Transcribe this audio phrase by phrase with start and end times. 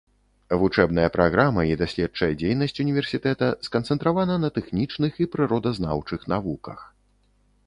[0.61, 6.79] Вучэбная праграма і даследчая дзейнасць універсітэта сканцэнтравана на тэхнічных і прыродазнаўчых навуках.